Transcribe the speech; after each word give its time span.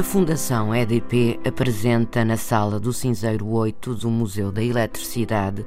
A 0.00 0.02
Fundação 0.02 0.74
EDP 0.74 1.38
apresenta 1.46 2.24
na 2.24 2.38
Sala 2.38 2.80
do 2.80 2.90
Cinzeiro 2.90 3.46
8 3.46 3.96
do 3.96 4.08
Museu 4.08 4.50
da 4.50 4.64
Eletricidade 4.64 5.62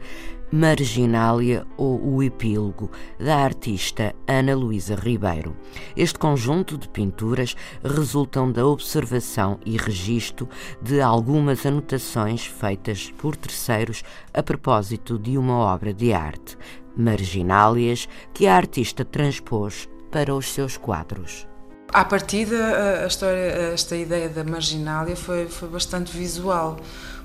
Marginália 0.52 1.68
ou 1.78 2.04
o 2.04 2.24
Epílogo, 2.24 2.90
da 3.20 3.38
artista 3.38 4.16
Ana 4.28 4.56
Luísa 4.56 4.96
Ribeiro. 4.96 5.56
Este 5.96 6.18
conjunto 6.18 6.80
de 6.80 6.90
pinturas 6.90 7.56
resultam 7.84 8.52
da 8.52 8.66
observação 8.66 9.60
e 9.64 9.78
registro 9.78 10.50
de 10.82 11.00
algumas 11.00 11.64
anotações 11.64 12.44
feitas 12.44 13.14
por 13.16 13.36
terceiros 13.36 14.04
a 14.34 14.42
propósito 14.42 15.20
de 15.20 15.38
uma 15.38 15.58
obra 15.58 15.94
de 15.94 16.12
arte, 16.12 16.58
Marginálias, 16.98 18.10
que 18.34 18.48
a 18.48 18.56
artista 18.56 19.06
transpôs 19.06 19.88
para 20.10 20.34
os 20.34 20.52
seus 20.52 20.76
quadros. 20.76 21.53
À 21.94 22.04
partida, 22.04 23.04
a 23.04 23.08
história, 23.08 23.72
esta 23.72 23.96
ideia 23.96 24.28
da 24.28 24.44
marginália 24.44 25.16
foi, 25.16 25.48
foi 25.48 25.70
bastante 25.70 26.12
visual, 26.18 26.80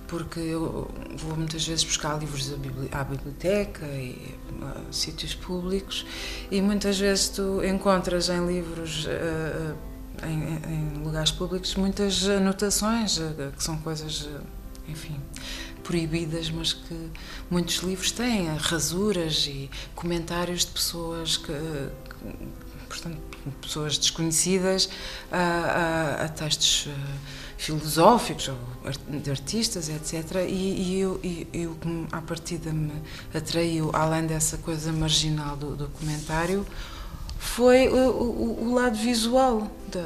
porque 0.07 0.39
eu 0.41 0.91
vou 1.17 1.37
muitas 1.37 1.67
vezes 1.67 1.83
buscar 1.85 2.19
livros 2.19 2.53
à 2.93 3.03
biblioteca 3.03 3.87
e 3.87 4.35
a 4.61 4.93
sítios 4.93 5.35
públicos 5.35 6.05
e 6.51 6.61
muitas 6.61 6.99
vezes 6.99 7.31
tu 7.31 7.65
encontras 7.65 8.29
em 8.29 8.47
livros, 8.47 9.09
em, 10.23 10.71
em 10.71 11.03
lugares 11.03 11.31
públicos, 11.31 11.75
muitas 11.75 12.29
anotações, 12.29 13.19
que 13.57 13.65
são 13.65 13.79
coisas, 13.79 14.29
enfim, 14.87 15.19
proibidas, 15.83 16.51
mas 16.51 16.75
que 16.75 17.11
muitos 17.51 17.77
livros 17.77 18.13
têm, 18.13 18.55
rasuras 18.57 19.47
e 19.47 19.71
comentários 19.95 20.67
de 20.67 20.73
pessoas 20.73 21.39
que, 21.39 21.53
portanto, 22.87 23.28
pessoas 23.61 23.99
desconhecidas 23.99 24.89
a, 25.31 25.39
a, 25.39 26.25
a 26.25 26.29
textos 26.29 26.87
uh, 26.87 26.91
filosóficos 27.59 28.49
ou 28.49 28.57
de 29.21 29.31
artistas, 29.31 29.89
etc. 29.89 30.47
E, 30.49 30.53
e 30.53 31.01
eu, 31.01 31.21
e, 31.23 31.47
eu, 31.53 31.77
à 32.13 32.21
partida, 32.21 32.73
me 32.73 32.93
atraiu, 33.35 33.91
além 33.93 34.27
dessa 34.27 34.57
coisa 34.59 34.93
marginal 34.93 35.57
do 35.57 35.75
documentário, 35.75 36.65
foi 37.39 37.89
o, 37.89 38.11
o, 38.11 38.69
o 38.69 38.75
lado 38.75 38.97
visual, 38.97 39.71
de, 39.89 39.99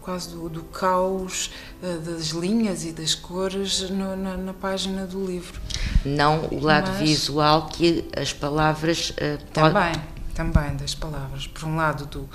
quase 0.00 0.30
do, 0.30 0.48
do 0.48 0.62
caos 0.64 1.50
uh, 1.82 1.98
das 2.00 2.28
linhas 2.28 2.84
e 2.84 2.92
das 2.92 3.14
cores 3.14 3.88
no, 3.90 4.16
na, 4.16 4.36
na, 4.36 4.52
página 4.52 5.06
do 5.06 5.24
livro. 5.24 5.60
Não 6.04 6.48
o 6.50 6.60
lado 6.60 6.90
Mas, 6.90 7.00
visual 7.00 7.68
que 7.68 8.04
as 8.16 8.32
palavras. 8.32 9.10
Uh, 9.10 9.42
também, 9.52 9.92
também 10.34 10.76
das 10.76 10.94
palavras. 10.94 11.46
Por 11.46 11.64
um 11.64 11.76
lado, 11.76 12.06
do, 12.06 12.28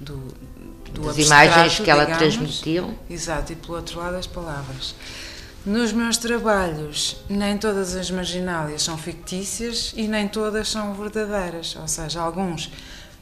do, 0.00 0.16
do 0.92 1.08
As 1.08 1.18
imagens 1.18 1.80
que 1.80 1.90
ela 1.90 2.04
digamos, 2.04 2.18
transmitiu. 2.18 2.98
Exato, 3.08 3.52
e 3.52 3.56
pelo 3.56 3.76
outro 3.76 3.98
lado 3.98 4.16
as 4.16 4.26
palavras. 4.26 4.94
Nos 5.66 5.92
meus 5.92 6.16
trabalhos, 6.16 7.16
nem 7.28 7.58
todas 7.58 7.94
as 7.96 8.10
marginálias 8.10 8.82
são 8.82 8.96
fictícias 8.96 9.92
e 9.96 10.06
nem 10.06 10.28
todas 10.28 10.68
são 10.68 10.94
verdadeiras, 10.94 11.76
ou 11.76 11.88
seja, 11.88 12.20
alguns 12.20 12.70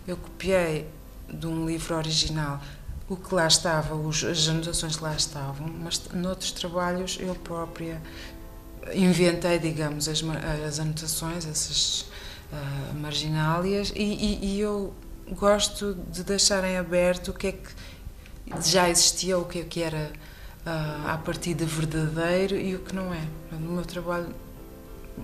eu 0.06 0.16
copiei 0.16 0.86
de 1.28 1.46
um 1.46 1.66
livro 1.66 1.96
original 1.96 2.60
o 3.08 3.16
que 3.16 3.34
lá 3.34 3.46
estava, 3.46 3.94
os, 3.94 4.24
as 4.24 4.48
anotações 4.48 4.96
que 4.96 5.04
lá 5.04 5.14
estavam, 5.14 5.68
mas 5.68 6.02
noutros 6.12 6.50
trabalhos 6.52 7.18
eu 7.20 7.34
própria 7.36 8.02
inventei, 8.92 9.58
digamos, 9.58 10.08
as, 10.08 10.22
as 10.66 10.80
anotações, 10.80 11.46
essas 11.46 12.06
uh, 12.52 12.94
marginálias, 12.94 13.92
e, 13.94 14.02
e, 14.02 14.56
e 14.56 14.60
eu 14.60 14.94
gosto 15.30 15.94
de 16.10 16.22
deixar 16.22 16.64
em 16.64 16.76
aberto 16.76 17.28
o 17.28 17.34
que 17.34 17.48
é 17.48 17.52
que 17.52 17.70
já 18.64 18.88
existia, 18.88 19.38
o 19.38 19.44
que 19.44 19.60
é 19.60 19.64
que 19.64 19.82
era 19.82 20.12
uh, 20.66 21.08
à 21.08 21.18
partida 21.18 21.64
verdadeiro 21.64 22.56
e 22.56 22.74
o 22.74 22.80
que 22.80 22.94
não 22.94 23.12
é. 23.12 23.22
No 23.52 23.72
meu 23.72 23.84
trabalho 23.84 24.28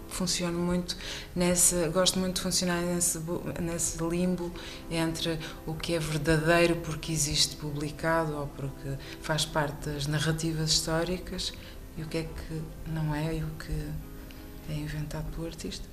funciono 0.09 0.59
muito 0.59 0.97
nessa, 1.34 1.88
gosto 1.88 2.19
muito 2.19 2.37
de 2.37 2.41
funcionar 2.43 2.81
nesse, 2.81 3.21
nesse 3.61 4.03
limbo 4.03 4.53
entre 4.91 5.38
o 5.66 5.75
que 5.75 5.94
é 5.94 5.99
verdadeiro 5.99 6.77
porque 6.77 7.12
existe 7.12 7.56
publicado 7.56 8.37
ou 8.37 8.47
porque 8.47 8.97
faz 9.21 9.44
parte 9.44 9.91
das 9.91 10.06
narrativas 10.06 10.71
históricas 10.71 11.53
e 11.97 12.03
o 12.03 12.06
que 12.06 12.19
é 12.19 12.22
que 12.22 12.62
não 12.91 13.15
é 13.15 13.37
e 13.37 13.43
o 13.43 13.50
que 13.59 13.91
é 14.69 14.75
inventado 14.75 15.25
pelo 15.33 15.47
artista. 15.47 15.84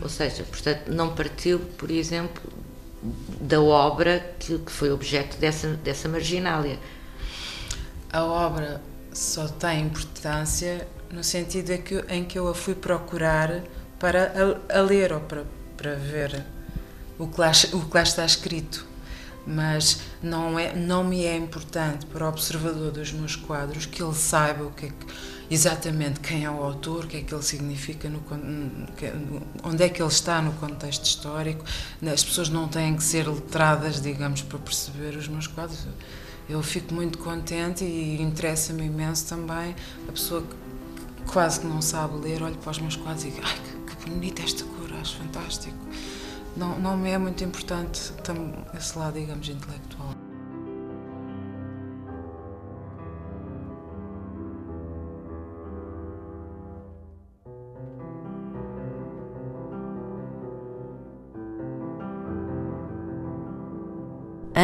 Ou 0.00 0.08
seja, 0.08 0.44
portanto, 0.44 0.88
não 0.88 1.14
partiu, 1.14 1.58
por 1.58 1.90
exemplo, 1.90 2.42
da 3.40 3.60
obra 3.60 4.34
que, 4.38 4.58
que 4.58 4.72
foi 4.72 4.90
objeto 4.90 5.36
dessa, 5.38 5.68
dessa 5.74 6.08
marginália. 6.08 6.78
A 8.12 8.24
obra 8.24 8.80
só 9.12 9.46
tem 9.48 9.82
importância 9.82 10.86
no 11.10 11.22
sentido 11.22 11.70
em 11.70 11.82
que, 11.82 12.04
em 12.08 12.24
que 12.24 12.38
eu 12.38 12.48
a 12.48 12.54
fui 12.54 12.74
procurar 12.74 13.62
para 13.98 14.60
a, 14.70 14.78
a 14.78 14.80
ler 14.82 15.12
ou 15.12 15.20
para, 15.20 15.44
para 15.76 15.94
ver 15.94 16.44
o 17.18 17.26
que, 17.26 17.40
lá, 17.40 17.52
o 17.72 17.80
que 17.80 17.96
lá 17.96 18.02
está 18.02 18.24
escrito. 18.24 18.86
Mas 19.46 20.00
não, 20.20 20.58
é, 20.58 20.74
não 20.74 21.04
me 21.04 21.24
é 21.24 21.36
importante 21.36 22.04
para 22.06 22.24
o 22.24 22.28
observador 22.28 22.90
dos 22.90 23.12
meus 23.12 23.36
quadros 23.36 23.86
que 23.86 24.02
ele 24.02 24.14
saiba 24.14 24.64
o 24.64 24.72
que 24.72 24.86
é 24.86 24.88
que 24.88 25.06
exatamente 25.50 26.20
quem 26.20 26.44
é 26.44 26.50
o 26.50 26.62
autor, 26.62 27.04
o 27.04 27.08
que 27.08 27.18
é 27.18 27.20
que 27.22 27.34
ele 27.34 27.42
significa, 27.42 28.08
no, 28.08 28.22
onde 29.62 29.82
é 29.82 29.88
que 29.88 30.02
ele 30.02 30.10
está 30.10 30.40
no 30.42 30.52
contexto 30.54 31.04
histórico. 31.04 31.64
As 32.12 32.24
pessoas 32.24 32.48
não 32.48 32.68
têm 32.68 32.96
que 32.96 33.02
ser 33.02 33.28
letradas, 33.28 34.00
digamos, 34.00 34.42
para 34.42 34.58
perceber 34.58 35.16
os 35.16 35.28
meus 35.28 35.46
quadros. 35.46 35.86
Eu 36.48 36.62
fico 36.62 36.94
muito 36.94 37.18
contente 37.18 37.84
e 37.84 38.20
interessa-me 38.22 38.84
imenso 38.84 39.26
também 39.26 39.74
a 40.08 40.12
pessoa 40.12 40.42
que 40.42 40.66
quase 41.26 41.60
que 41.60 41.66
não 41.66 41.82
sabe 41.82 42.16
ler, 42.18 42.42
olha 42.42 42.54
para 42.54 42.70
os 42.70 42.78
meus 42.78 42.96
quadros 42.96 43.24
e 43.24 43.30
diz: 43.30 43.40
ai, 43.42 43.58
que, 43.86 43.96
que 43.96 44.10
bonita 44.10 44.42
esta 44.42 44.64
cor, 44.64 44.92
acho 45.00 45.16
fantástico. 45.16 45.76
Não, 46.56 46.78
não 46.78 46.96
me 46.96 47.10
é 47.10 47.18
muito 47.18 47.44
importante 47.44 48.12
esse 48.74 48.98
lado, 48.98 49.18
digamos, 49.18 49.48
intelectual. 49.48 50.14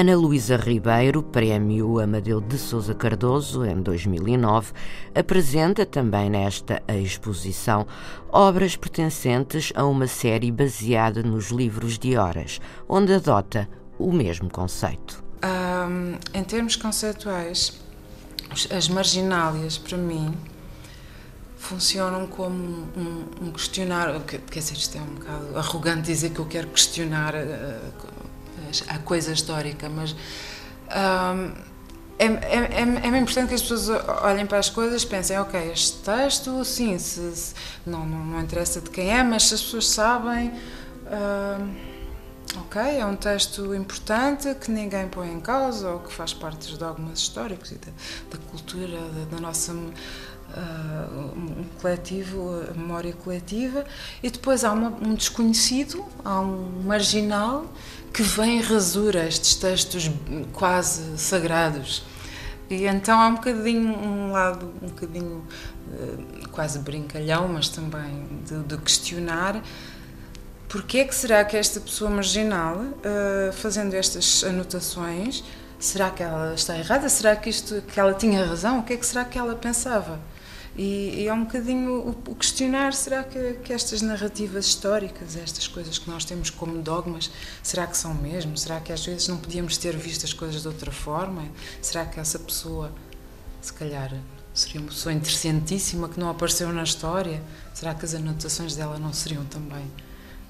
Ana 0.02 0.16
Luísa 0.16 0.56
Ribeiro, 0.56 1.22
Prémio 1.22 2.00
Amadeu 2.00 2.40
de 2.40 2.58
Souza 2.58 2.92
Cardoso, 2.92 3.64
em 3.64 3.80
2009, 3.80 4.72
apresenta 5.14 5.86
também 5.86 6.28
nesta 6.28 6.82
exposição 6.88 7.86
obras 8.28 8.74
pertencentes 8.74 9.72
a 9.76 9.84
uma 9.84 10.08
série 10.08 10.50
baseada 10.50 11.22
nos 11.22 11.52
livros 11.52 12.00
de 12.00 12.16
horas, 12.16 12.60
onde 12.88 13.14
adota 13.14 13.68
o 13.96 14.10
mesmo 14.12 14.50
conceito. 14.50 15.22
Um, 15.44 16.19
em 16.34 16.42
termos 16.42 16.74
conceituais, 16.74 17.80
as 18.76 18.88
marginálias, 18.88 19.78
para 19.78 19.98
mim, 19.98 20.34
funcionam 21.56 22.26
como 22.26 22.56
um, 22.96 23.25
um 23.40 23.52
questionário. 23.52 24.20
Quer 24.22 24.40
dizer, 24.50 24.75
isto 24.75 24.98
é 24.98 25.00
um 25.00 25.14
bocado 25.14 25.56
arrogante 25.56 26.02
dizer 26.08 26.31
que 26.31 26.40
eu 26.40 26.46
quero 26.46 26.66
questionar. 26.66 27.37
Uh, 27.37 28.32
a 28.88 28.99
coisa 28.99 29.32
histórica, 29.32 29.88
mas 29.88 30.14
é, 32.19 32.26
é, 32.26 32.28
é, 32.28 33.14
é 33.14 33.19
importante 33.19 33.49
que 33.49 33.54
as 33.54 33.62
pessoas 33.62 33.88
olhem 34.22 34.46
para 34.46 34.58
as 34.58 34.70
coisas 34.70 35.04
pensem, 35.04 35.38
ok, 35.38 35.72
este 35.72 35.99
texto, 35.99 36.64
sim, 36.64 36.99
se, 36.99 37.34
se, 37.34 37.54
não, 37.87 38.06
não, 38.06 38.25
não, 38.25 38.40
interessa 38.40 38.81
de 38.81 38.90
quem 38.90 39.10
é, 39.10 39.22
mas 39.22 39.49
se 39.49 39.54
as 39.54 39.62
pessoas 39.62 39.88
sabem, 39.88 40.52
ok, 42.60 42.81
é 42.81 43.04
um 43.04 43.16
texto 43.16 43.75
importante 43.75 44.55
que 44.55 44.70
ninguém 44.70 45.08
põe 45.08 45.32
em 45.32 45.40
causa 45.40 45.88
ou 45.90 45.98
que 46.00 46.12
faz 46.12 46.32
parte 46.32 46.69
dos 46.69 46.78
dogmas 46.78 47.19
históricos 47.19 47.72
e 47.72 47.75
da, 47.76 47.90
da 48.31 48.38
cultura, 48.50 48.98
da, 48.98 49.37
da 49.37 49.40
nossa 49.40 49.72
uh, 49.72 51.32
um 51.37 51.64
coletivo, 51.81 52.62
a 52.70 52.75
memória 52.75 53.12
coletiva, 53.12 53.84
e 54.22 54.31
depois 54.31 54.64
há 54.64 54.72
uma, 54.72 54.88
um 54.88 55.14
desconhecido, 55.14 56.05
há 56.25 56.40
um 56.40 56.82
marginal 56.84 57.66
que 58.12 58.23
vem 58.23 58.61
rasura 58.61 59.26
estes 59.26 59.55
textos 59.55 60.11
quase 60.53 61.19
sagrados. 61.19 62.05
E 62.69 62.87
então 62.87 63.20
há 63.20 63.29
um 63.29 63.35
bocadinho, 63.35 63.99
um 63.99 64.32
lado 64.32 64.73
um 64.82 64.88
bocadinho 64.88 65.47
uh, 65.88 66.49
quase 66.50 66.79
brincalhão, 66.79 67.49
mas 67.49 67.69
também 67.69 68.26
de, 68.47 68.62
de, 68.64 68.76
questionar 68.79 69.62
porque 70.73 71.00
é 71.00 71.05
que 71.05 71.14
será 71.14 71.44
que 71.44 71.55
esta 71.55 71.79
pessoa 71.79 72.11
marginal, 72.11 72.79
uh, 72.79 73.53
fazendo 73.53 73.93
estas 73.93 74.43
anotações, 74.43 75.44
será 75.79 76.08
que 76.08 76.23
ela 76.23 76.55
está 76.55 76.79
errada? 76.79 77.11
Será 77.11 77.37
que, 77.37 77.50
isto, 77.50 77.82
que 77.82 78.00
ela 78.00 78.15
tinha 78.15 78.43
razão? 78.43 78.79
O 78.79 78.82
que 78.82 78.94
é 78.94 78.97
que 78.97 79.05
será 79.05 79.23
que 79.23 79.38
ela 79.38 79.55
pensava? 79.55 80.19
E, 80.76 81.22
e 81.22 81.28
é 81.28 81.32
um 81.32 81.44
bocadinho 81.44 81.92
o, 81.92 82.30
o 82.30 82.34
questionar: 82.34 82.94
será 82.94 83.22
que, 83.22 83.54
que, 83.62 83.72
estas 83.72 84.00
narrativas 84.00 84.66
históricas, 84.66 85.36
estas 85.36 85.66
coisas 85.66 85.98
que 85.98 86.08
nós 86.10 86.24
temos 86.24 86.48
como 86.48 86.80
dogmas, 86.80 87.30
será 87.62 87.86
que 87.86 87.96
são 87.96 88.14
mesmo? 88.14 88.56
Será 88.56 88.80
que 88.80 88.92
às 88.92 89.04
vezes 89.04 89.28
não 89.28 89.36
podíamos 89.36 89.76
ter 89.76 89.96
visto 89.96 90.24
as 90.24 90.32
coisas 90.32 90.62
de 90.62 90.69
outra 90.69 90.90
forma? 90.90 91.44
Será 91.80 92.06
que 92.06 92.19
essa 92.19 92.38
pessoa, 92.38 92.90
se 93.60 93.72
calhar, 93.72 94.14
seria 94.54 94.80
uma 94.80 94.88
pessoa 94.88 95.12
interessantíssima 95.12 96.08
que 96.08 96.19
não 96.19 96.30
apareceu 96.30 96.72
na 96.72 96.84
história? 96.84 97.42
Será 97.74 97.94
que 97.94 98.04
as 98.04 98.14
anotações 98.14 98.74
dela 98.74 98.98
não 98.98 99.12
seriam 99.12 99.44
também? 99.44 99.84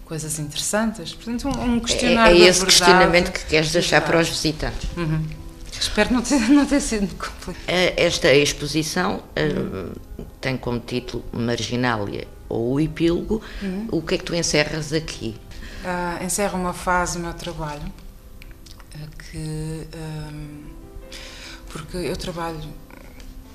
Coisas 0.05 0.39
interessantes, 0.39 1.15
portanto, 1.15 1.49
um, 1.49 1.75
um 1.75 1.81
questionário. 1.81 2.37
É, 2.37 2.45
é 2.45 2.49
esse 2.49 2.61
verdade, 2.61 2.67
questionamento 2.67 3.33
que 3.33 3.45
queres 3.47 3.73
deixar 3.73 4.01
para 4.03 4.21
os 4.21 4.29
visitantes. 4.29 4.89
Uhum. 4.97 5.43
Espero 5.81 6.15
não 6.15 6.23
ter, 6.23 6.39
não 6.49 6.65
ter 6.65 6.81
sido 6.81 7.13
complicado. 7.17 7.67
Esta 7.97 8.33
exposição 8.33 9.23
uhum. 9.37 9.93
Tem 10.43 10.59
como 10.59 10.79
título 10.79 11.25
Marginália 11.33 12.29
ou 12.49 12.75
o 12.75 12.81
Epílogo. 12.81 13.41
Uhum. 13.63 13.89
O 13.91 14.03
que 14.03 14.17
é 14.17 14.19
que 14.19 14.25
tu 14.25 14.35
encerras 14.35 14.93
aqui? 14.93 15.37
Uh, 15.83 16.25
encerro 16.25 16.59
uma 16.59 16.75
fase 16.75 17.17
do 17.17 17.25
meu 17.25 17.33
trabalho 17.33 17.91
que. 19.33 19.89
Um, 19.97 20.65
porque 21.69 21.97
eu 21.97 22.17
trabalho 22.17 22.61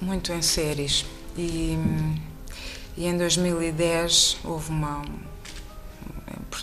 muito 0.02 0.34
em 0.34 0.42
séries 0.42 1.06
e, 1.38 1.78
e 2.98 3.06
em 3.06 3.16
2010 3.16 4.40
houve 4.44 4.72
uma. 4.72 5.04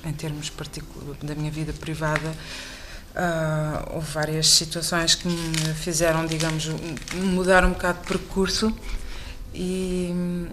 Em 0.04 0.12
termos 0.12 0.52
da 1.22 1.34
minha 1.34 1.50
vida 1.50 1.72
privada, 1.72 2.34
Uh, 3.14 3.94
houve 3.94 4.10
várias 4.10 4.48
situações 4.48 5.14
que 5.14 5.28
me 5.28 5.74
fizeram, 5.74 6.26
digamos, 6.26 6.68
mudar 7.14 7.64
um 7.64 7.70
bocado 7.70 8.00
de 8.00 8.08
percurso 8.08 8.76
e, 9.54 10.48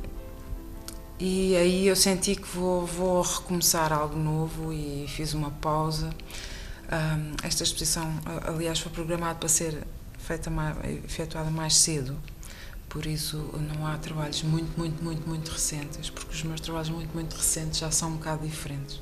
e 1.19 1.55
aí 1.55 1.87
eu 1.87 1.95
senti 1.95 2.35
que 2.35 2.47
vou, 2.47 2.85
vou 2.85 3.21
recomeçar 3.21 3.91
algo 3.91 4.17
novo 4.17 4.71
e 4.71 5.05
fiz 5.07 5.33
uma 5.33 5.51
pausa. 5.51 6.09
Uh, 6.87 7.35
esta 7.43 7.63
exposição, 7.63 8.11
aliás, 8.45 8.79
foi 8.79 8.91
programada 8.91 9.39
para 9.39 9.49
ser 9.49 9.85
feita 10.17 10.49
mais, 10.49 10.77
efetuada 11.05 11.49
mais 11.49 11.75
cedo, 11.75 12.17
por 12.89 13.05
isso 13.05 13.37
não 13.73 13.87
há 13.87 13.97
trabalhos 13.97 14.43
muito, 14.43 14.77
muito, 14.77 15.01
muito, 15.01 15.27
muito 15.27 15.49
recentes, 15.49 16.09
porque 16.09 16.33
os 16.33 16.43
meus 16.43 16.59
trabalhos 16.59 16.89
muito, 16.89 17.13
muito 17.13 17.35
recentes 17.35 17.79
já 17.79 17.89
são 17.89 18.09
um 18.09 18.15
bocado 18.17 18.45
diferentes. 18.45 19.01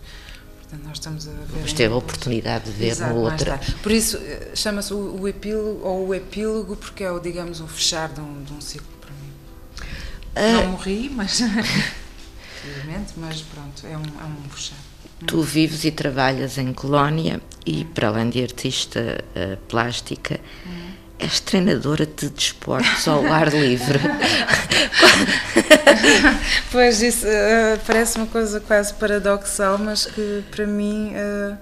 Portanto, 0.59 0.83
nós 0.85 0.97
estamos 0.97 1.27
a 1.27 1.31
ver. 1.31 1.61
Mas 1.61 1.73
teve 1.73 1.91
a 1.91 1.97
oportunidade 1.97 2.65
de 2.65 2.71
ver 2.71 2.89
Exato, 2.89 3.15
no 3.15 3.21
outro. 3.21 3.51
Por 3.81 3.91
isso 3.91 4.17
eh, 4.17 4.51
chama-se 4.53 4.93
o, 4.93 5.21
o, 5.21 5.27
epílogo 5.27 5.83
ou 5.83 6.07
o 6.07 6.13
epílogo, 6.13 6.75
porque 6.75 7.03
é 7.03 7.11
o, 7.11 7.19
digamos, 7.19 7.59
o 7.59 7.67
fechar 7.67 8.09
de 8.09 8.21
um, 8.21 8.43
de 8.43 8.53
um 8.53 8.61
ciclo. 8.61 8.98
Não 10.53 10.71
morri, 10.71 11.11
mas. 11.13 11.41
Mas 13.17 13.41
pronto, 13.41 13.85
é 13.85 13.97
um, 13.97 14.01
é 14.01 14.25
um. 14.25 14.35
Tu 15.25 15.41
vives 15.41 15.83
e 15.83 15.91
trabalhas 15.91 16.57
em 16.57 16.73
Colónia 16.73 17.41
e, 17.65 17.83
para 17.83 18.07
além 18.07 18.29
de 18.29 18.41
artista 18.41 19.23
uh, 19.35 19.57
plástica, 19.67 20.39
hum. 20.65 20.91
és 21.19 21.41
treinadora 21.41 22.05
de 22.05 22.29
desportos 22.29 23.07
ao 23.07 23.25
ar 23.25 23.51
livre. 23.53 23.99
pois 26.71 27.01
isso 27.01 27.27
uh, 27.27 27.79
parece 27.85 28.17
uma 28.17 28.27
coisa 28.27 28.61
quase 28.61 28.93
paradoxal, 28.93 29.77
mas 29.77 30.05
que 30.05 30.43
para 30.49 30.65
mim 30.65 31.13
uh, 31.15 31.57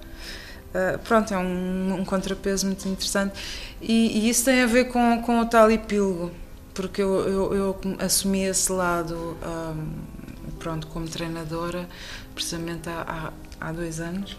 pronto, 1.03 1.33
é 1.33 1.37
um, 1.37 1.95
um, 1.99 2.05
contrapeso 2.05 2.67
muito 2.67 2.87
interessante. 2.87 3.33
E, 3.81 4.19
e, 4.19 4.29
isso 4.29 4.45
tem 4.45 4.61
a 4.61 4.67
ver 4.67 4.85
com, 4.85 5.21
com 5.23 5.39
o 5.39 5.45
tal 5.45 5.71
epílogo, 5.71 6.31
porque 6.77 7.01
eu, 7.01 7.27
eu, 7.27 7.53
eu 7.55 7.79
assumi 7.97 8.43
esse 8.43 8.71
lado 8.71 9.35
um, 9.43 10.51
pronto, 10.59 10.85
como 10.85 11.07
treinadora 11.07 11.89
precisamente 12.35 12.87
há, 12.87 13.33
há, 13.59 13.67
há 13.67 13.71
dois 13.71 13.99
anos 13.99 14.37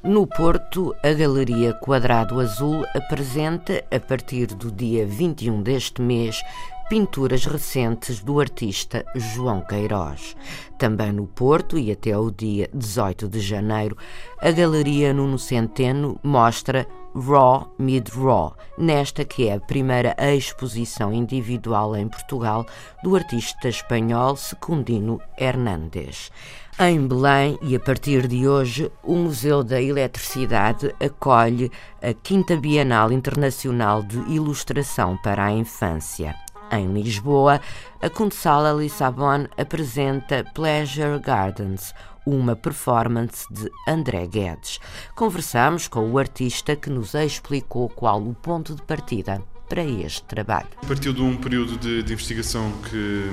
No 0.03 0.27
Porto, 0.27 0.95
a 1.05 1.13
Galeria 1.13 1.75
Quadrado 1.75 2.41
Azul 2.41 2.83
apresenta, 2.95 3.85
a 3.95 4.01
partir 4.01 4.47
do 4.47 4.73
dia 4.73 5.05
21 5.05 5.63
deste 5.63 6.01
mês, 6.01 6.43
pinturas 6.89 7.45
recentes 7.45 8.21
do 8.21 8.41
artista 8.41 9.05
João 9.15 9.61
Queiroz. 9.61 10.35
Também 10.79 11.13
no 11.13 11.27
Porto 11.27 11.77
e 11.77 11.93
até 11.93 12.17
o 12.17 12.31
dia 12.31 12.71
18 12.73 13.29
de 13.29 13.41
janeiro, 13.41 13.95
a 14.41 14.51
Galeria 14.51 15.13
Nuno 15.13 15.39
Centeno 15.39 16.19
mostra 16.23 16.87
Raw 17.21 17.75
Mid 17.79 18.09
Raw, 18.11 18.55
nesta 18.77 19.25
que 19.25 19.49
é 19.49 19.55
a 19.55 19.61
primeira 19.61 20.15
exposição 20.19 21.13
individual 21.13 21.97
em 21.97 22.09
Portugal 22.09 22.65
do 23.03 23.17
artista 23.17 23.69
espanhol 23.69 24.37
Secundino 24.37 25.21
Hernández. 25.39 26.31
Em 26.79 27.07
Belém, 27.07 27.59
e 27.61 27.75
a 27.75 27.81
partir 27.81 28.29
de 28.29 28.47
hoje, 28.47 28.91
o 29.03 29.17
Museu 29.17 29.65
da 29.65 29.83
Eletricidade 29.83 30.95
acolhe 31.01 31.73
a 32.01 32.15
Quinta 32.15 32.57
Bienal 32.57 33.11
Internacional 33.11 34.03
de 34.03 34.19
Ilustração 34.33 35.17
para 35.17 35.45
a 35.45 35.53
Infância. 35.53 36.37
Em 36.71 36.93
Lisboa, 36.93 37.61
a 38.01 38.11
Condesala 38.11 38.73
Lissabon 38.73 39.47
apresenta 39.57 40.45
Pleasure 40.55 41.19
Gardens, 41.19 41.95
uma 42.29 42.55
performance 42.55 43.47
de 43.51 43.71
André 43.87 44.27
Guedes. 44.27 44.79
Conversamos 45.15 45.89
com 45.89 46.11
o 46.11 46.19
artista 46.19 46.77
que 46.77 46.91
nos 46.91 47.15
explicou 47.15 47.89
qual 47.89 48.23
o 48.23 48.35
ponto 48.35 48.75
de 48.75 48.83
partida 48.83 49.43
para 49.69 49.83
este 49.83 50.23
trabalho. 50.25 50.69
Partiu 50.87 51.13
de 51.13 51.23
um 51.23 51.37
período 51.37 51.79
de, 51.79 52.03
de 52.03 52.13
investigação 52.13 52.71
que 52.91 53.31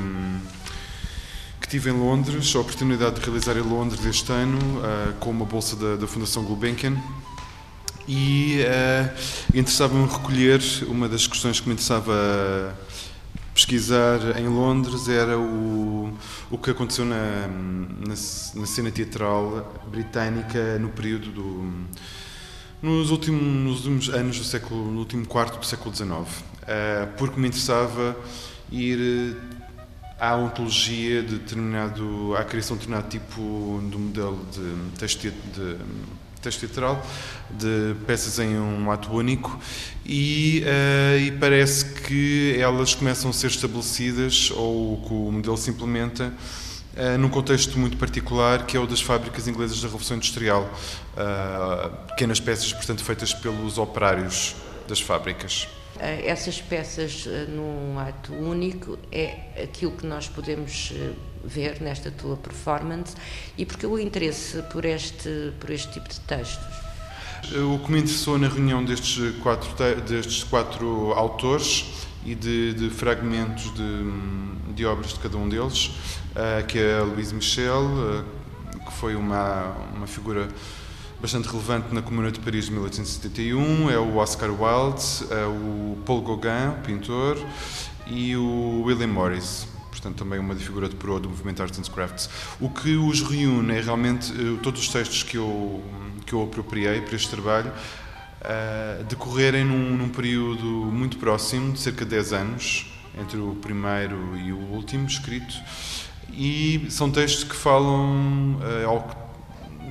que 1.59 1.69
tive 1.69 1.89
em 1.89 1.93
Londres, 1.93 2.55
a 2.55 2.59
oportunidade 2.59 3.19
de 3.19 3.25
realizar 3.25 3.57
em 3.57 3.61
Londres 3.61 4.05
este 4.05 4.31
ano, 4.31 4.59
uh, 4.59 5.13
com 5.19 5.31
uma 5.31 5.45
bolsa 5.45 5.75
da, 5.75 5.95
da 5.95 6.05
Fundação 6.05 6.43
Gulbenkian. 6.43 6.95
E 8.07 8.59
uh, 8.61 9.57
interessava-me 9.57 10.07
recolher, 10.07 10.61
uma 10.87 11.09
das 11.09 11.25
questões 11.25 11.59
que 11.59 11.67
me 11.67 11.73
interessava 11.73 12.77
pesquisar 13.55 14.37
em 14.37 14.49
Londres 14.49 15.07
era 15.07 15.39
o, 15.39 16.13
o 16.51 16.57
que 16.57 16.71
aconteceu 16.71 17.05
na, 17.05 17.47
na, 17.47 18.09
na 18.09 18.65
cena 18.65 18.91
teatral 18.91 19.73
britânica 19.87 20.77
no 20.77 20.89
período 20.89 21.31
do. 21.31 21.85
Nos 22.81 23.09
últimos, 23.09 23.41
nos 23.41 23.85
últimos 23.85 24.09
anos 24.09 24.37
do 24.37 24.43
século, 24.43 24.91
no 24.91 24.99
último 24.99 25.25
quarto 25.25 25.57
do 25.57 25.65
século 25.65 25.95
XIX, 25.95 26.11
uh, 26.11 26.25
porque 27.17 27.39
me 27.39 27.47
interessava 27.47 28.15
ir 28.69 29.37
há 30.19 30.35
ontologia 30.35 31.23
de 31.23 31.37
determinado, 31.37 32.35
a 32.35 32.43
criação 32.43 32.75
de 32.75 32.81
determinado 32.81 33.09
tipo 33.09 33.81
de 33.89 33.97
modelo 33.97 34.45
de 34.51 34.97
texto 34.99 35.21
de, 35.21 35.77
texto 36.45 36.59
teatral, 36.59 37.05
de 37.49 37.95
peças 38.05 38.39
em 38.39 38.55
um 38.57 38.91
ato 38.91 39.11
único, 39.11 39.59
e, 40.05 40.63
uh, 40.63 41.19
e, 41.19 41.31
parece 41.31 41.85
que 41.85 42.55
elas 42.59 42.93
começam 42.93 43.31
a 43.31 43.33
ser 43.33 43.47
estabelecidas, 43.47 44.51
ou 44.51 44.97
que 45.01 45.13
o 45.13 45.31
modelo 45.31 45.57
se 45.57 45.71
implementa, 45.71 46.31
uh, 46.95 47.17
num 47.17 47.29
contexto 47.29 47.79
muito 47.79 47.97
particular, 47.97 48.65
que 48.65 48.77
é 48.77 48.79
o 48.79 48.85
das 48.85 49.01
fábricas 49.01 49.47
inglesas 49.47 49.81
da 49.81 49.87
Revolução 49.87 50.17
Industrial. 50.17 50.69
Uh, 51.17 52.07
pequenas 52.07 52.39
peças, 52.39 52.71
portanto, 52.71 53.03
feitas 53.03 53.33
pelos 53.33 53.77
operários 53.77 54.55
das 54.87 54.99
fábricas. 54.99 55.67
Essas 55.99 56.61
peças 56.61 57.25
num 57.49 57.97
ato 57.97 58.33
único 58.33 58.97
é 59.11 59.63
aquilo 59.63 59.91
que 59.93 60.05
nós 60.05 60.27
podemos 60.27 60.91
ver 61.43 61.81
nesta 61.81 62.11
tua 62.11 62.35
performance 62.35 63.15
e 63.57 63.65
porque 63.65 63.85
o 63.85 63.97
interesse 63.99 64.61
por 64.63 64.83
este, 64.83 65.53
por 65.59 65.69
este 65.69 65.93
tipo 65.93 66.09
de 66.09 66.19
textos? 66.21 66.85
O 67.53 67.79
que 67.79 67.91
me 67.91 67.99
interessou 67.99 68.39
na 68.39 68.47
reunião 68.47 68.83
destes 68.83 69.35
quatro, 69.41 69.69
destes 70.01 70.43
quatro 70.43 71.13
autores 71.13 71.85
e 72.25 72.33
de, 72.33 72.73
de 72.73 72.89
fragmentos 72.89 73.71
de, 73.75 74.73
de, 74.73 74.85
obras 74.85 75.13
de 75.13 75.19
cada 75.19 75.37
um 75.37 75.47
deles, 75.47 75.91
que 76.67 76.79
é 76.79 76.99
Louise 77.01 77.35
Michel, 77.35 78.25
que 78.83 78.93
foi 78.93 79.15
uma, 79.15 79.75
uma 79.95 80.07
figura 80.07 80.47
bastante 81.21 81.47
relevante 81.47 81.93
na 81.93 82.01
Comuna 82.01 82.31
de 82.31 82.39
Paris 82.39 82.65
de 82.65 82.71
1871, 82.71 83.89
é 83.89 83.97
o 83.97 84.17
Oscar 84.17 84.49
Wilde, 84.49 85.03
é 85.31 85.45
o 85.45 85.97
Paul 86.05 86.21
Gauguin, 86.21 86.81
pintor, 86.83 87.37
e 88.07 88.35
o 88.35 88.83
William 88.85 89.07
Morris 89.07 89.67
portanto 90.05 90.17
também 90.17 90.39
uma 90.39 90.53
figura 90.55 90.87
de 90.87 90.95
proa 90.95 91.19
do 91.19 91.29
movimento 91.29 91.63
Arts 91.63 91.79
and 91.79 91.91
Crafts. 91.91 92.29
O 92.59 92.69
que 92.69 92.95
os 92.95 93.21
reúne 93.21 93.75
é 93.75 93.81
realmente 93.81 94.31
uh, 94.31 94.57
todos 94.57 94.81
os 94.81 94.89
textos 94.89 95.23
que 95.23 95.37
eu, 95.37 95.83
que 96.25 96.33
eu 96.33 96.43
apropriei 96.43 97.01
para 97.01 97.15
este 97.15 97.29
trabalho 97.29 97.71
uh, 97.71 99.03
decorrerem 99.05 99.65
num, 99.65 99.97
num, 99.97 100.09
período 100.09 100.65
muito 100.65 101.17
próximo, 101.17 101.73
de 101.73 101.79
cerca 101.79 102.05
de 102.05 102.11
10 102.11 102.33
anos, 102.33 102.85
entre 103.19 103.39
o 103.39 103.55
primeiro 103.55 104.37
e 104.37 104.51
o 104.51 104.57
último 104.57 105.07
escrito, 105.07 105.55
e 106.31 106.85
são 106.89 107.09
textos 107.09 107.43
que 107.43 107.55
falam 107.55 108.59
uh, 108.59 109.25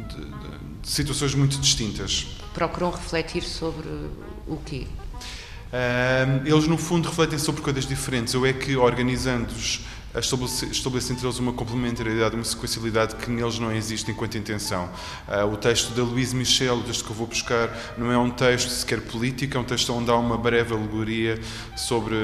de, 0.08 0.24
de 0.24 0.43
situações 0.84 1.34
muito 1.34 1.58
distintas. 1.58 2.26
Procuram 2.52 2.90
refletir 2.90 3.42
sobre 3.42 3.88
o 4.46 4.56
quê? 4.64 4.86
Uh, 5.72 6.46
eles, 6.46 6.68
no 6.68 6.78
fundo, 6.78 7.08
refletem 7.08 7.38
sobre 7.38 7.60
coisas 7.62 7.86
diferentes. 7.86 8.32
Eu 8.32 8.46
é 8.46 8.52
que, 8.52 8.76
organizando-os 8.76 9.80
estabelece, 10.20 11.12
entre 11.12 11.26
eles 11.26 11.38
uma 11.40 11.52
complementariedade, 11.52 12.36
uma 12.36 12.44
sequencialidade 12.44 13.16
que 13.16 13.28
neles 13.28 13.58
não 13.58 13.72
existe 13.72 14.10
enquanto 14.10 14.38
intenção. 14.38 14.88
Uh, 15.26 15.52
o 15.52 15.56
texto 15.56 15.92
da 15.92 16.02
Louise 16.02 16.36
Michel, 16.36 16.76
o 16.76 16.82
texto 16.82 17.04
que 17.04 17.10
eu 17.10 17.16
vou 17.16 17.26
buscar, 17.26 17.68
não 17.98 18.12
é 18.12 18.16
um 18.16 18.30
texto 18.30 18.68
sequer 18.68 19.00
político, 19.00 19.56
é 19.56 19.60
um 19.60 19.64
texto 19.64 19.92
onde 19.92 20.10
há 20.10 20.16
uma 20.16 20.38
breve 20.38 20.72
alegoria 20.72 21.40
sobre, 21.76 22.14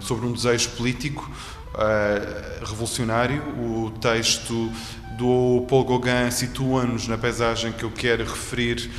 sobre 0.00 0.26
um 0.26 0.32
desejo 0.32 0.70
político 0.70 1.30
uh, 1.74 2.64
revolucionário. 2.64 3.42
O 3.58 3.90
texto 4.00 4.70
do 5.16 5.66
Paul 5.68 5.84
Gauguin 5.84 6.30
situa-nos 6.30 7.08
na 7.08 7.18
paisagem 7.18 7.72
que 7.72 7.84
eu 7.84 7.90
quero 7.90 8.24
referir 8.24 8.90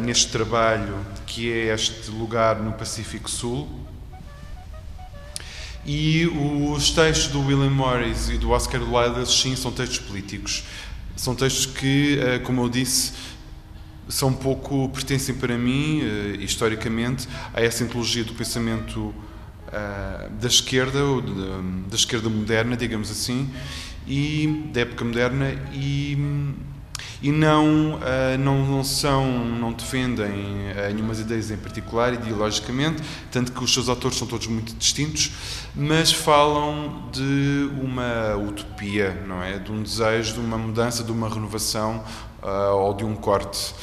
neste 0.00 0.28
trabalho, 0.28 0.96
que 1.26 1.52
é 1.52 1.74
este 1.74 2.10
lugar 2.10 2.60
no 2.60 2.72
Pacífico 2.72 3.30
Sul, 3.30 3.68
e 5.84 6.26
os 6.26 6.90
textos 6.90 7.28
do 7.28 7.40
William 7.40 7.70
Morris 7.70 8.28
e 8.28 8.38
do 8.38 8.50
Oscar 8.50 8.82
Wilde, 8.82 9.30
sim, 9.30 9.56
são 9.56 9.72
textos 9.72 9.98
políticos. 9.98 10.64
São 11.16 11.34
textos 11.34 11.66
que, 11.66 12.18
eh, 12.18 12.38
como 12.38 12.62
eu 12.62 12.68
disse, 12.68 13.12
são 14.08 14.32
pouco 14.32 14.88
pertencem 14.90 15.34
para 15.34 15.56
mim, 15.56 16.00
eh, 16.02 16.36
historicamente, 16.40 17.28
a 17.52 17.62
essa 17.62 17.84
antologia 17.84 18.24
do 18.24 18.34
pensamento 18.34 19.14
da 20.40 20.48
esquerda, 20.48 21.04
ou 21.04 21.22
da 21.22 21.94
esquerda 21.94 22.28
moderna, 22.28 22.76
digamos 22.76 23.08
assim, 23.08 23.48
e 24.10 24.70
da 24.72 24.80
época 24.80 25.04
moderna, 25.04 25.52
e 25.72 26.18
e 27.22 27.30
não, 27.30 27.96
uh, 27.96 28.38
não, 28.38 28.64
não 28.64 28.82
são, 28.82 29.44
não 29.44 29.72
defendem 29.72 30.30
uh, 30.30 30.94
nenhumas 30.94 31.20
ideias 31.20 31.50
em 31.50 31.56
particular 31.56 32.14
ideologicamente, 32.14 33.02
tanto 33.30 33.52
que 33.52 33.62
os 33.62 33.72
seus 33.74 33.90
autores 33.90 34.16
são 34.16 34.26
todos 34.26 34.46
muito 34.46 34.74
distintos, 34.74 35.30
mas 35.74 36.10
falam 36.10 37.10
de 37.12 37.70
uma 37.82 38.36
utopia, 38.36 39.22
não 39.26 39.42
é? 39.42 39.58
De 39.58 39.70
um 39.70 39.82
desejo, 39.82 40.34
de 40.34 40.40
uma 40.40 40.56
mudança, 40.56 41.04
de 41.04 41.12
uma 41.12 41.28
renovação 41.28 42.02
uh, 42.42 42.74
ou 42.76 42.94
de 42.94 43.04
um 43.04 43.14
corte. 43.14 43.74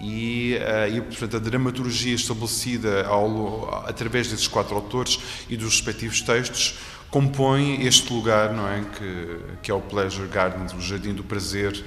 E, 0.00 0.56
e, 0.92 1.00
portanto, 1.00 1.36
a 1.36 1.38
dramaturgia 1.38 2.16
estabelecida 2.16 3.06
ao, 3.06 3.84
através 3.86 4.26
desses 4.26 4.48
quatro 4.48 4.74
autores 4.74 5.20
e 5.48 5.56
dos 5.56 5.74
respectivos 5.74 6.20
textos 6.20 6.74
compõe 7.12 7.86
este 7.86 8.10
lugar, 8.10 8.54
não 8.54 8.66
é? 8.66 8.80
Que, 8.80 9.38
que 9.62 9.70
é 9.70 9.74
o 9.74 9.80
Pleasure 9.82 10.26
Gardens, 10.28 10.72
o 10.72 10.80
Jardim 10.80 11.12
do 11.12 11.22
Prazer, 11.22 11.84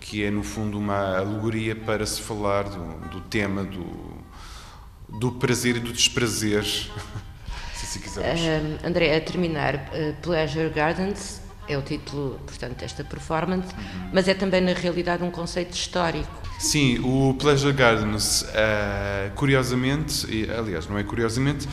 que 0.00 0.24
é 0.24 0.30
no 0.30 0.42
fundo 0.42 0.78
uma 0.78 1.18
alegoria 1.18 1.76
para 1.76 2.06
se 2.06 2.22
falar 2.22 2.64
do, 2.64 3.08
do 3.10 3.20
tema 3.20 3.62
do, 3.62 4.16
do 5.18 5.32
prazer 5.32 5.76
e 5.76 5.80
do 5.80 5.92
desprazer. 5.92 6.64
se 7.76 7.84
assim 7.84 8.00
quisermos. 8.00 8.40
Uh, 8.40 8.86
André, 8.86 9.14
a 9.14 9.20
terminar, 9.20 9.74
uh, 9.74 10.16
Pleasure 10.22 10.70
Gardens 10.70 11.42
é 11.68 11.76
o 11.76 11.82
título, 11.82 12.40
portanto, 12.46 12.78
desta 12.78 13.04
performance, 13.04 13.74
uhum. 13.74 14.10
mas 14.10 14.26
é 14.26 14.32
também 14.32 14.62
na 14.62 14.72
realidade 14.72 15.22
um 15.22 15.30
conceito 15.30 15.74
histórico. 15.74 16.42
Sim, 16.58 16.98
o 17.00 17.34
Pleasure 17.34 17.74
Gardens, 17.74 18.40
uh, 18.42 19.34
curiosamente, 19.34 20.26
aliás, 20.58 20.86
não 20.86 20.96
é 20.96 21.04
curiosamente, 21.04 21.68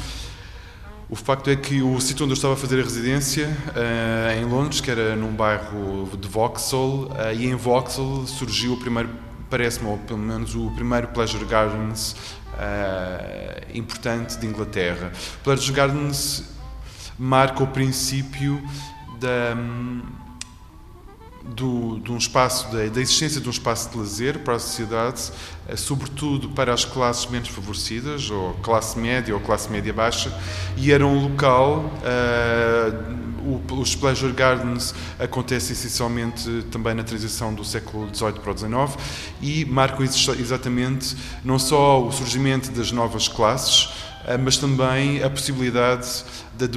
o 1.09 1.15
facto 1.15 1.49
é 1.49 1.55
que 1.55 1.81
o 1.81 1.99
sítio 1.99 2.23
onde 2.23 2.33
eu 2.33 2.35
estava 2.35 2.53
a 2.53 2.57
fazer 2.57 2.79
a 2.79 2.83
residência, 2.83 3.47
uh, 3.47 4.39
em 4.39 4.45
Londres, 4.45 4.79
que 4.79 4.91
era 4.91 5.15
num 5.15 5.33
bairro 5.33 6.07
de 6.15 6.27
Vauxhall, 6.27 7.05
uh, 7.05 7.33
e 7.35 7.47
em 7.47 7.55
Vauxhall 7.55 8.27
surgiu 8.27 8.73
o 8.73 8.77
primeiro, 8.77 9.09
parece-me, 9.49 9.89
ou 9.89 9.97
pelo 9.97 10.19
menos 10.19 10.53
o 10.53 10.69
primeiro 10.75 11.07
Pleasure 11.07 11.43
Gardens 11.45 12.11
uh, 12.53 13.77
importante 13.77 14.37
de 14.37 14.45
Inglaterra. 14.45 15.11
Pleasure 15.43 15.73
Gardens 15.73 16.43
marca 17.17 17.63
o 17.63 17.67
princípio 17.67 18.61
da. 19.19 19.57
Do, 21.55 21.99
de 21.99 22.11
um 22.11 22.17
espaço, 22.17 22.71
da, 22.71 22.85
existência 22.85 23.41
de 23.41 23.47
um 23.47 23.51
espaço 23.51 23.89
de 23.89 23.97
lazer 23.97 24.39
para 24.39 24.55
a 24.55 24.59
sociedade, 24.59 25.31
eh, 25.67 25.75
sobretudo 25.75 26.49
para 26.49 26.73
as 26.73 26.85
classes 26.85 27.25
menos 27.25 27.49
favorecidas, 27.49 28.29
ou 28.29 28.53
classe 28.61 28.97
média 28.99 29.33
ou 29.33 29.41
classe 29.41 29.69
média 29.69 29.91
baixa, 29.91 30.31
e 30.77 30.91
era 30.91 31.05
um 31.05 31.19
local. 31.21 31.91
Uh, 32.03 33.29
os 33.79 33.95
Pleasure 33.95 34.33
Gardens 34.33 34.93
acontecem 35.17 35.73
essencialmente 35.73 36.63
também 36.71 36.93
na 36.93 37.03
transição 37.03 37.53
do 37.53 37.63
século 37.63 38.13
XVIII 38.13 38.33
para 38.33 38.51
o 38.51 38.57
XIX 38.57 38.97
e 39.41 39.65
marcam 39.65 40.03
exatamente 40.03 41.15
não 41.43 41.57
só 41.57 42.05
o 42.05 42.11
surgimento 42.11 42.71
das 42.71 42.91
novas 42.91 43.27
classes, 43.27 43.89
eh, 44.25 44.37
mas 44.37 44.57
também 44.57 45.23
a 45.23 45.29
possibilidade 45.29 46.23
da 46.57 46.67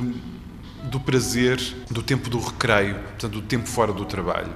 do 0.92 1.00
prazer, 1.00 1.58
do 1.90 2.02
tempo 2.02 2.28
do 2.28 2.38
recreio, 2.38 2.94
portanto, 2.94 3.32
do 3.32 3.42
tempo 3.42 3.66
fora 3.66 3.92
do 3.92 4.04
trabalho. 4.04 4.52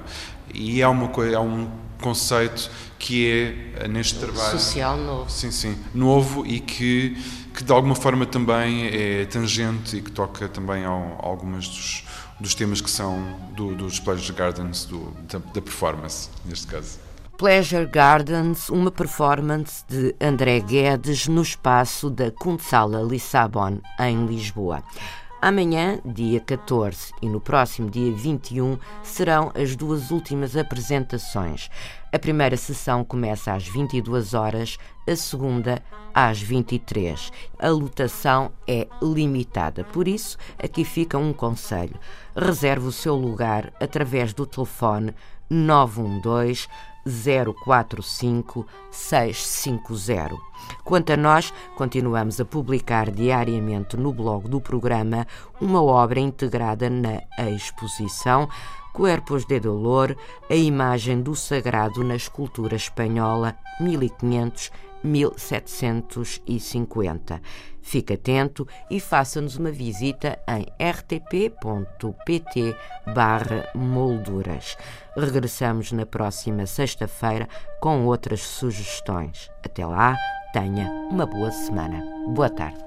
E 0.53 0.81
é, 0.81 0.87
uma 0.87 1.11
é 1.25 1.39
um 1.39 1.67
conceito 1.99 2.69
que 2.99 3.27
é 3.27 3.83
eh, 3.83 3.87
neste 3.87 4.19
trabalho 4.19 4.59
social 4.59 4.97
novo. 4.97 5.29
Sim, 5.29 5.51
sim, 5.51 5.77
novo 5.93 6.45
e 6.45 6.59
que 6.59 7.17
que 7.57 7.63
de 7.63 7.71
alguma 7.71 7.95
forma 7.95 8.23
também 8.23 8.85
é 8.85 9.25
tangente 9.25 9.97
e 9.97 10.01
que 10.01 10.11
toca 10.11 10.47
também 10.47 10.85
a 10.85 10.89
algumas 10.89 11.67
dos, 11.67 12.03
dos 12.39 12.53
temas 12.53 12.81
que 12.81 12.89
são 12.89 13.35
do, 13.55 13.73
dos 13.73 13.99
Pleasure 13.99 14.37
Gardens 14.37 14.85
do, 14.85 15.11
da, 15.27 15.39
da 15.39 15.59
performance, 15.59 16.29
neste 16.45 16.67
caso. 16.67 16.99
Pleasure 17.35 17.87
Gardens, 17.87 18.69
uma 18.69 18.91
performance 18.91 19.83
de 19.89 20.15
André 20.21 20.59
Guedes 20.59 21.27
no 21.27 21.41
espaço 21.41 22.11
da 22.11 22.29
Kunsala 22.29 23.01
Lissabon, 23.01 23.79
em 23.99 24.27
Lisboa. 24.27 24.83
Amanhã, 25.39 25.99
dia 26.03 26.39
14, 26.39 27.13
e 27.21 27.29
no 27.29 27.39
próximo 27.39 27.91
dia 27.91 28.11
21 28.11 28.75
serão 29.03 29.51
as 29.53 29.75
duas 29.75 30.09
últimas 30.09 30.57
apresentações. 30.57 31.69
A 32.11 32.17
primeira 32.17 32.57
sessão 32.57 33.03
começa 33.03 33.53
às 33.53 33.67
22 33.67 34.33
horas, 34.33 34.79
a 35.07 35.15
segunda 35.15 35.79
às 36.11 36.41
23. 36.41 37.31
A 37.59 37.69
lotação 37.69 38.51
é 38.67 38.87
limitada, 38.99 39.83
por 39.83 40.07
isso 40.07 40.39
aqui 40.57 40.83
fica 40.83 41.19
um 41.19 41.31
conselho. 41.31 41.99
Reserve 42.35 42.87
o 42.87 42.91
seu 42.91 43.15
lugar 43.15 43.71
através 43.79 44.33
do 44.33 44.43
telefone 44.43 45.13
912 45.47 46.67
045 47.07 48.65
650. 48.91 50.35
Quanto 50.83 51.13
a 51.13 51.17
nós, 51.17 51.53
continuamos 51.75 52.39
a 52.39 52.45
publicar 52.45 53.11
diariamente 53.11 53.95
no 53.95 54.11
blog 54.13 54.47
do 54.47 54.59
programa 54.59 55.25
uma 55.61 55.81
obra 55.81 56.19
integrada 56.19 56.89
na 56.89 57.23
exposição 57.49 58.47
Cuerpos 58.97 59.45
de 59.45 59.59
Dolor, 59.59 60.17
a 60.49 60.55
imagem 60.55 61.21
do 61.21 61.35
sagrado 61.35 62.03
na 62.03 62.15
escultura 62.15 62.75
espanhola 62.75 63.55
1500-1750. 65.07 67.41
Fique 67.81 68.13
atento 68.13 68.67
e 68.91 68.99
faça-nos 68.99 69.55
uma 69.55 69.71
visita 69.71 70.37
em 70.47 70.67
rtp.pt 70.83 72.75
molduras. 73.73 74.77
Regressamos 75.15 75.93
na 75.93 76.05
próxima 76.05 76.65
sexta-feira 76.65 77.47
com 77.79 78.05
outras 78.05 78.41
sugestões. 78.41 79.49
Até 79.63 79.85
lá, 79.85 80.17
tenha 80.51 80.91
uma 81.09 81.25
boa 81.25 81.51
semana. 81.51 82.03
Boa 82.33 82.49
tarde. 82.49 82.86